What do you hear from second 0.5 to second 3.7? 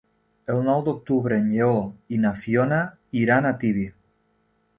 El nou d'octubre en Lleó i na Fiona iran a